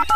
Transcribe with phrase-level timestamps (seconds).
[0.00, 0.06] Hey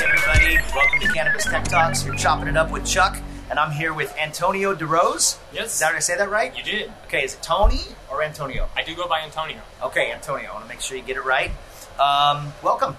[0.00, 2.06] everybody, welcome to Cannabis Tech Talks.
[2.06, 3.20] You're chopping it up with Chuck,
[3.50, 5.38] and I'm here with Antonio DeRose.
[5.52, 5.74] Yes.
[5.74, 6.56] Is that did I say that right?
[6.56, 6.92] You did.
[7.06, 7.80] Okay, is it Tony
[8.12, 8.68] or Antonio?
[8.76, 9.60] I do go by Antonio.
[9.82, 10.50] Okay, Antonio.
[10.50, 11.50] I want to make sure you get it right.
[11.98, 12.96] Um, welcome.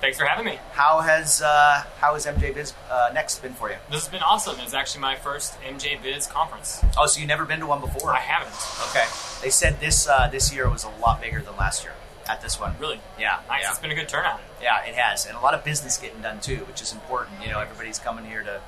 [0.00, 0.58] Thanks for having me.
[0.72, 3.76] How has uh, how has MJ Biz uh, Next been for you?
[3.88, 4.56] This has been awesome.
[4.58, 6.84] It's actually my first MJ Biz conference.
[6.98, 8.10] Oh, so you've never been to one before?
[8.10, 8.56] I haven't.
[8.90, 9.06] Okay.
[9.42, 11.92] They said this uh, this year was a lot bigger than last year
[12.28, 12.74] at this one.
[12.78, 13.00] Really?
[13.18, 13.40] Yeah.
[13.48, 13.62] Nice.
[13.62, 13.70] Yeah.
[13.70, 14.40] It's been a good turnout.
[14.60, 17.42] Yeah, it has, and a lot of business getting done too, which is important.
[17.42, 18.60] You know, everybody's coming here to,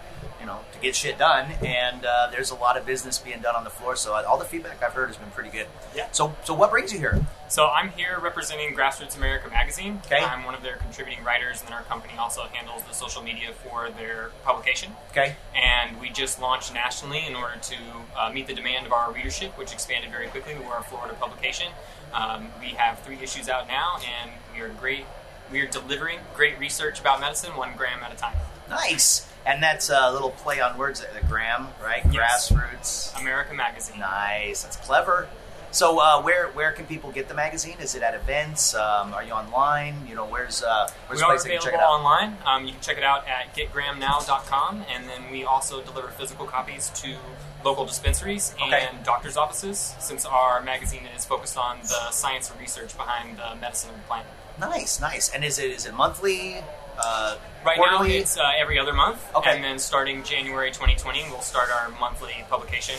[0.44, 3.56] you know, to get shit done, and uh, there's a lot of business being done
[3.56, 3.96] on the floor.
[3.96, 5.66] So all the feedback I've heard has been pretty good.
[5.96, 6.06] Yeah.
[6.12, 7.24] So, so what brings you here?
[7.48, 10.02] So I'm here representing Grassroots America magazine.
[10.04, 10.22] Okay.
[10.22, 13.52] I'm one of their contributing writers, and then our company also handles the social media
[13.64, 14.92] for their publication.
[15.12, 15.34] Okay.
[15.54, 17.76] And we just launched nationally in order to
[18.14, 20.56] uh, meet the demand of our readership, which expanded very quickly.
[20.56, 21.68] We're a Florida publication.
[22.12, 25.06] Um, we have three issues out now, and we are great.
[25.50, 28.36] We are delivering great research about medicine, one gram at a time.
[28.68, 29.26] Nice.
[29.46, 32.02] And that's a little play on words, the gram, right?
[32.10, 32.50] Yes.
[32.50, 33.20] Grassroots.
[33.20, 34.00] America Magazine.
[34.00, 34.62] Nice.
[34.62, 35.28] That's clever.
[35.70, 37.76] So, uh, where where can people get the magazine?
[37.80, 38.76] Is it at events?
[38.76, 40.06] Um, are you online?
[40.08, 41.90] You know, where's uh, where's We are place available check it out?
[41.98, 42.36] online.
[42.46, 46.90] Um, you can check it out at getgramnow.com, and then we also deliver physical copies
[46.90, 47.16] to
[47.64, 48.86] local dispensaries Okay.
[48.88, 53.56] and doctors' offices, since our magazine is focused on the science and research behind the
[53.60, 54.26] medicine of the plant.
[54.60, 55.28] Nice, nice.
[55.30, 56.62] And is it is it monthly?
[56.98, 58.08] Uh, Right quarterly?
[58.10, 59.54] now, it's uh, every other month, Okay.
[59.54, 62.96] and then starting January 2020, we'll start our monthly publication.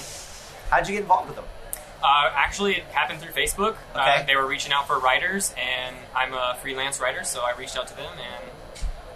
[0.72, 1.46] How'd you get involved with them?
[2.04, 3.76] Uh, actually, it happened through Facebook.
[3.96, 4.22] Okay.
[4.22, 7.78] Uh, they were reaching out for writers, and I'm a freelance writer, so I reached
[7.78, 8.52] out to them, and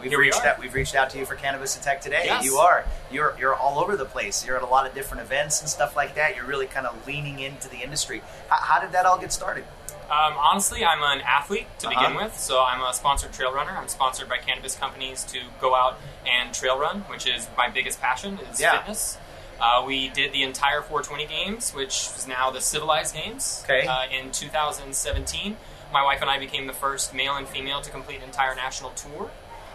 [0.02, 0.48] We've Here we reached are.
[0.48, 0.60] out.
[0.60, 2.24] We've reached out to you for Cannabis and Tech today.
[2.26, 2.46] Yes.
[2.46, 2.86] You are.
[3.12, 4.46] You're you're all over the place.
[4.46, 6.36] You're at a lot of different events and stuff like that.
[6.36, 8.22] You're really kind of leaning into the industry.
[8.50, 9.66] How, how did that all get started?
[10.10, 12.24] Um, honestly, I'm an athlete to begin Uh-huh.
[12.26, 13.78] with, so I'm a sponsored trail runner.
[13.78, 18.02] I'm sponsored by cannabis companies to go out and trail run, which is my biggest
[18.02, 18.78] passion is Yeah.
[18.80, 19.20] fitness.
[19.62, 23.62] Uh, we did the entire 420 games, which is now the civilized games.
[23.66, 23.86] Okay.
[23.86, 25.58] Uh, in 2017,
[25.94, 28.92] my wife and I became the first male and female to complete an entire national
[28.92, 29.30] tour.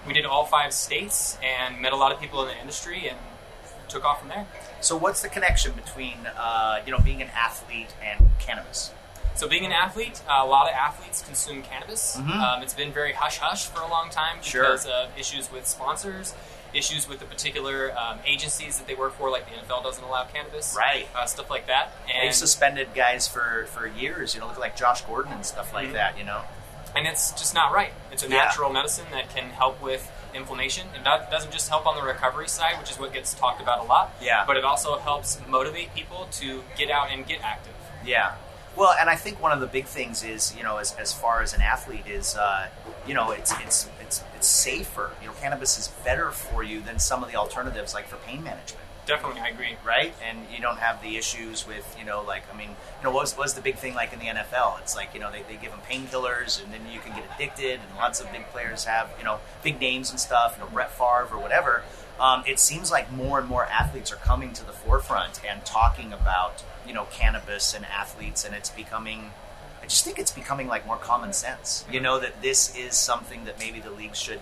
[0.06, 3.18] We did all five states and met a lot of people in the industry and
[3.88, 4.46] took off from there.
[4.80, 8.90] So, what's the connection between uh, you know being an athlete and cannabis?
[9.36, 12.16] So, being an athlete, a lot of athletes consume cannabis.
[12.16, 12.30] Mhm.
[12.30, 14.62] Um, it's been very hush hush for a long time Sure.
[14.62, 16.34] because of issues with sponsors,
[16.72, 20.24] issues with the particular um, agencies that they work for, like the NFL doesn't allow
[20.24, 21.08] cannabis, Right.
[21.16, 21.90] Uh, stuff like that.
[22.12, 24.34] And They've suspended guys for for years.
[24.34, 25.92] You know, look like Josh Gordon and stuff like Mhm.
[25.94, 26.18] that.
[26.18, 26.42] You know.
[26.94, 27.92] And it's just not right.
[28.12, 28.44] It's a Yeah.
[28.44, 30.88] natural medicine that can help with inflammation.
[30.94, 33.78] It do- doesn't just help on the recovery side, which is what gets talked about
[33.80, 34.44] a lot, Yeah.
[34.46, 37.74] but it also helps motivate people to get out and get active.
[38.04, 38.32] Yeah.
[38.76, 41.42] Well, and I think one of the big things is, you know, as, as far
[41.42, 42.66] as an athlete is, uh,
[43.06, 43.86] you know, it's it's
[44.20, 45.10] it's it's safer.
[45.20, 48.42] You know, cannabis is better for you than some of the alternatives, like for pain
[48.44, 49.76] management, Definitely, I agree.
[49.84, 50.14] right?
[50.26, 53.22] And you don't have the issues with, you know, like I mean, you know, what
[53.22, 54.80] was, what was the big thing like in the NFL?
[54.80, 57.80] It's like you know they, they give them painkillers, and then you can get addicted,
[57.80, 60.90] and lots of big players have, you know, big names and stuff, you know, Brett
[60.90, 61.82] Favre or whatever.
[62.20, 66.12] Um, it seems like more and more athletes are coming to the forefront and talking
[66.12, 69.32] about you know cannabis and athletes, and it's becoming.
[69.84, 71.84] I just think it's becoming like more common sense.
[71.92, 74.40] You know that this is something that maybe the leagues should,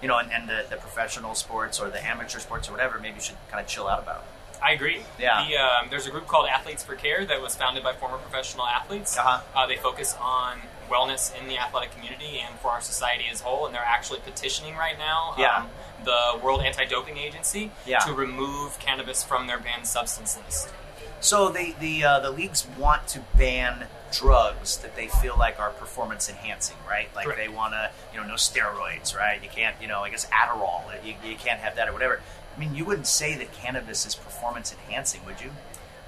[0.00, 3.20] you know, and, and the, the professional sports or the amateur sports or whatever, maybe
[3.20, 4.24] should kind of chill out about.
[4.62, 5.02] I agree.
[5.18, 5.46] Yeah.
[5.46, 8.64] The, um, there's a group called Athletes for Care that was founded by former professional
[8.64, 9.14] athletes.
[9.18, 9.42] Uh-huh.
[9.54, 10.56] Uh, they focus on
[10.90, 14.20] wellness in the athletic community and for our society as a whole, and they're actually
[14.20, 15.54] petitioning right now Yeah.
[15.58, 15.68] um,
[16.06, 17.98] the World Anti-Doping Agency Yeah.
[17.98, 20.70] to remove cannabis from their banned substance list.
[21.20, 25.70] So the the uh, the leagues want to ban drugs that they feel like are
[25.70, 27.08] performance enhancing, right?
[27.14, 27.40] Like Correct.
[27.40, 29.42] they want to, you know, no steroids, right?
[29.42, 32.20] You can't, you know, I guess Adderall, you, you can't have that or whatever.
[32.56, 35.50] I mean, you wouldn't say that cannabis is performance enhancing, would you?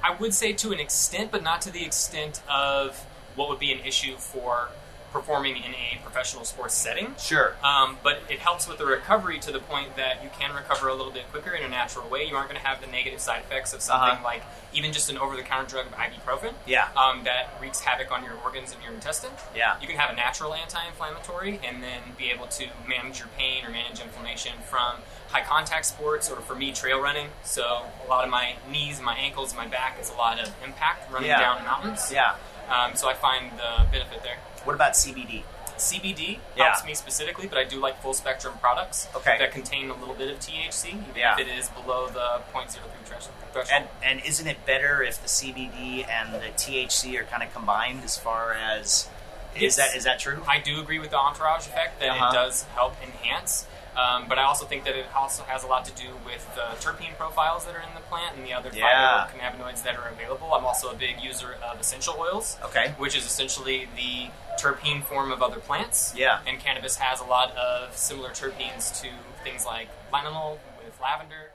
[0.02, 3.04] I would say to an extent, but not to the extent of
[3.36, 4.68] what would be an issue for
[5.12, 7.14] performing in a professional sports setting.
[7.18, 7.54] Sure.
[7.64, 10.94] Um, but it helps with the recovery to the point that you can recover a
[10.94, 12.24] little bit quicker in a natural way.
[12.24, 14.24] You aren't going to have the negative side effects of something Uh-huh.
[14.24, 14.42] like
[14.72, 16.88] even just an over-the-counter drug of ibuprofen Yeah.
[16.96, 19.32] um, that wreaks havoc on your organs and your intestine.
[19.54, 19.74] Yeah.
[19.80, 23.70] You can have a natural anti-inflammatory and then be able to manage your pain or
[23.70, 24.96] manage inflammation from
[25.28, 27.28] high contact sports or for me trail running.
[27.42, 31.10] So a lot of my knees, my ankles, my back is a lot of impact
[31.10, 31.40] running Yeah.
[31.40, 32.10] down mountains.
[32.12, 32.34] Yeah.
[32.68, 34.38] Um, so I find the benefit there.
[34.64, 35.42] What about CBD?
[35.76, 36.64] CBD Yeah.
[36.64, 39.38] helps me specifically, but I do like full spectrum products Okay.
[39.38, 41.32] that contain a little bit of THC, even Yeah.
[41.34, 43.34] if it is below the 0.03 threshold.
[43.72, 48.04] And and isn't it better if the CBD and the THC are kind of combined
[48.04, 49.08] as far as
[49.56, 50.44] Is that is that true?
[50.46, 52.28] I do agree with the entourage effect that Uh-huh.
[52.28, 53.66] it does help enhance.
[53.96, 56.62] Um, but I also think that it also has a lot to do with the
[56.84, 59.26] terpene profiles that are in the plant and the other Yeah.
[59.28, 60.54] phytocannabinoids that are available.
[60.54, 62.94] I'm also a big user of essential oils, Okay.
[62.98, 66.12] which is essentially the terpene form of other plants.
[66.14, 66.40] Yeah.
[66.46, 69.08] And cannabis has a lot of similar terpenes to
[69.42, 71.50] things like linalool with lavender.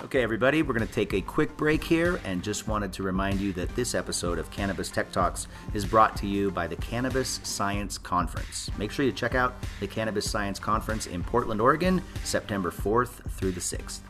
[0.00, 3.38] Okay, everybody, we're going to take a quick break here and just wanted to remind
[3.38, 7.40] you that this episode of Cannabis Tech Talks is brought to you by the Cannabis
[7.44, 8.70] Science Conference.
[8.78, 13.52] Make sure you check out the Cannabis Science Conference in Portland, Oregon, September 4th through
[13.52, 14.00] the 6th.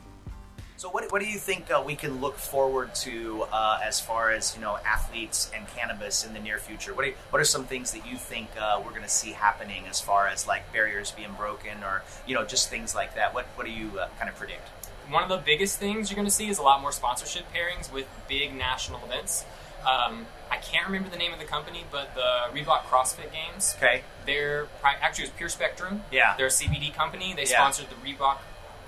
[0.76, 4.30] So what, what do you think uh, we can look forward to uh, as far
[4.30, 6.94] as you know athletes and cannabis in the near future?
[6.94, 9.84] What are, what are some things that you think uh, we're going to see happening
[9.88, 13.34] as far as like barriers being broken or you know just things like that?
[13.34, 14.68] What what do you uh, kind of predict?
[15.12, 17.92] One of the biggest things you're going to see is a lot more sponsorship pairings
[17.92, 19.44] with big national events.
[19.86, 23.74] Um, I can't remember the name of the company, but the Reebok CrossFit Games.
[23.78, 24.02] Okay.
[24.26, 26.02] They're actually it was Pure Spectrum.
[26.10, 26.34] Yeah.
[26.36, 27.34] They're a CBD company.
[27.34, 27.58] They Yeah.
[27.58, 28.38] sponsored the Reebok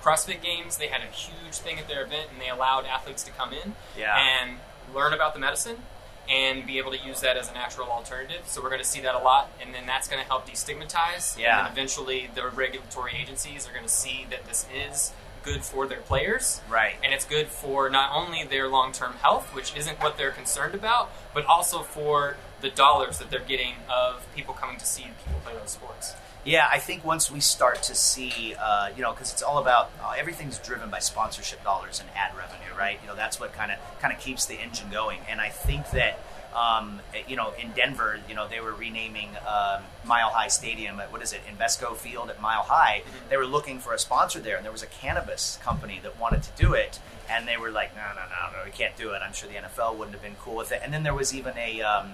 [0.01, 0.77] CrossFit Games.
[0.77, 3.75] They had a huge thing at their event, and they allowed athletes to come in
[3.95, 4.17] Yeah.
[4.17, 4.59] and
[4.93, 5.83] learn about the medicine
[6.29, 8.43] and be able to use that as a natural alternative.
[8.47, 11.37] So we're going to see that a lot, and then that's going to help destigmatize.
[11.37, 11.57] Yeah.
[11.57, 15.11] And then eventually, the regulatory agencies are going to see that this is
[15.45, 16.61] good for their players.
[16.69, 16.95] Right.
[17.03, 20.75] And it's good for not only their long term health, which isn't what they're concerned
[20.75, 25.39] about, but also for the dollars that they're getting of people coming to see people
[25.43, 26.15] play those sports.
[26.43, 29.91] Yeah, I think once we start to see, uh, you know, because it's all about
[30.03, 32.99] uh, everything's driven by sponsorship dollars and ad revenue, right?
[33.01, 35.19] You know, that's what kind of kind of keeps the engine going.
[35.27, 36.19] And I think that,
[36.55, 41.11] um, you know, in Denver, you know, they were renaming um, Mile High Stadium at
[41.11, 43.03] what is it, Invesco Field at Mile High.
[43.29, 46.43] They were looking for a sponsor there, and there was a cannabis company that wanted
[46.43, 46.99] to do it,
[47.29, 49.21] and they were like, no, no, no, no, we can't do it.
[49.21, 50.81] I'm sure the NFL wouldn't have been cool with it.
[50.83, 52.13] And then there was even a um,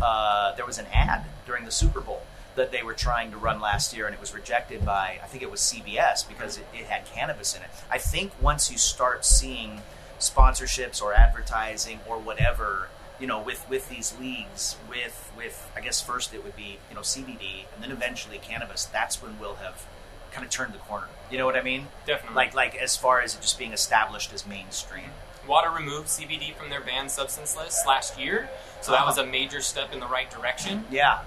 [0.00, 2.22] uh, there was an ad during the Super Bowl
[2.54, 5.42] that they were trying to run last year, and it was rejected by I think
[5.42, 7.68] it was CBS because it, it had cannabis in it.
[7.90, 9.82] I think once you start seeing
[10.18, 12.88] sponsorships or advertising or whatever,
[13.22, 16.96] you know, with with these leagues, with with I guess first it would be you
[16.96, 18.84] know CBD, and then eventually cannabis.
[18.84, 19.86] That's when we'll have
[20.32, 21.06] kind of turned the corner.
[21.30, 21.86] You know what I mean?
[22.04, 22.34] Definitely.
[22.34, 25.10] Like like as far as it just being established as mainstream.
[25.46, 29.60] WADA removed CBD from their banned substance list last year, so that was a major
[29.60, 30.84] step in the right direction.
[30.90, 31.20] Yeah.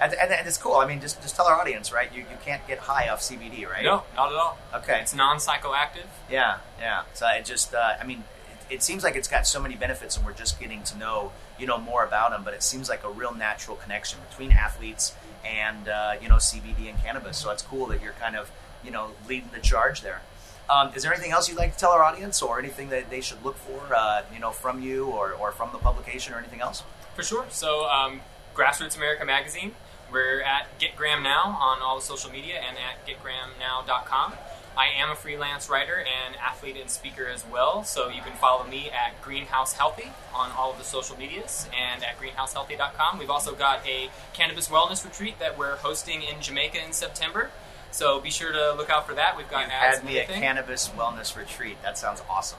[0.00, 0.74] And, and, and it's cool.
[0.74, 2.12] I mean, just, just tell our audience, right?
[2.12, 3.84] You, you can't get high off CBD, right?
[3.84, 4.58] No, not at all.
[4.74, 4.98] Okay.
[5.00, 6.08] It's non psychoactive.
[6.28, 7.04] Yeah, yeah.
[7.14, 8.24] So it just, uh, I mean,
[8.70, 11.66] it, seems like it's got so many benefits, and we're just getting to know, you
[11.66, 12.42] know, more about them.
[12.44, 15.14] But it seems like a real natural connection between athletes
[15.44, 17.38] and uh, you know CBD and cannabis.
[17.38, 18.50] So it's cool that you're kind of,
[18.84, 20.22] you know, leading the charge there.
[20.68, 23.20] Um, is there anything else you'd like to tell our audience, or anything that they
[23.20, 26.60] should look for, uh, you know, from you or, or from the publication, or anything
[26.60, 26.82] else?
[27.14, 27.44] For sure.
[27.50, 28.22] So, um,
[28.54, 29.72] Grassroots America Magazine.
[30.10, 34.34] We're at Get Gram Now on all the social media and at getgramnow.com.
[34.76, 38.66] I am a freelance writer and athlete and speaker as well, so you can follow
[38.66, 43.18] me at Greenhouse Healthy on all of the social medias and at greenhousehealthy.com.
[43.18, 47.50] We've also got a cannabis wellness retreat that we're hosting in Jamaica in September,
[47.92, 49.36] so be sure to look out for that.
[49.36, 51.80] We've got You've ads had me at cannabis wellness retreat.
[51.82, 52.58] That sounds awesome.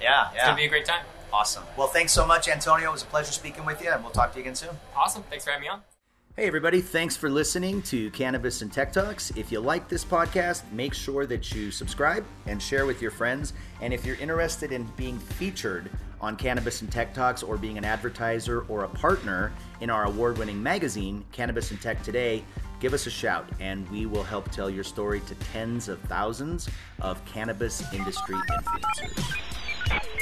[0.00, 0.44] Yeah, It's yeah.
[0.46, 1.04] going to be a great time.
[1.32, 1.64] Awesome.
[1.76, 2.88] Well, thanks so much, Antonio.
[2.88, 4.70] It was a pleasure speaking with you, and we'll talk to you again soon.
[4.96, 5.24] Awesome.
[5.24, 5.82] Thanks for having me on.
[6.38, 9.32] Hey, everybody, thanks for listening to Cannabis and Tech Talks.
[9.32, 13.54] If you like this podcast, make sure that you subscribe and share with your friends.
[13.80, 17.84] And if you're interested in being featured on Cannabis and Tech Talks or being an
[17.84, 22.44] advertiser or a partner in our award winning magazine, Cannabis and Tech Today,
[22.78, 26.68] give us a shout and we will help tell your story to tens of thousands
[27.00, 30.17] of cannabis industry influencers.